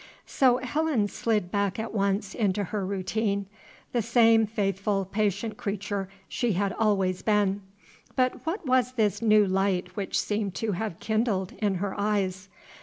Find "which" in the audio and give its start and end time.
9.95-10.19